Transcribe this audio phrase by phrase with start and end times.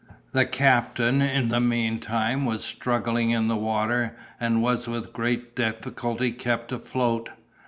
[0.31, 6.31] The captain, in the meantime, was struggling in the water, and was with great difficulty
[6.31, 7.29] kept afloat.